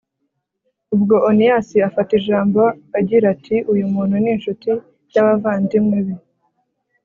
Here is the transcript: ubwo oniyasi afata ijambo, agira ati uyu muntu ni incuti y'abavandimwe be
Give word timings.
ubwo 0.95 1.15
oniyasi 1.29 1.77
afata 1.87 2.11
ijambo, 2.19 2.61
agira 2.99 3.25
ati 3.35 3.55
uyu 3.71 3.85
muntu 3.93 4.15
ni 4.23 4.29
incuti 4.33 4.71
y'abavandimwe 5.13 5.97
be 6.05 6.15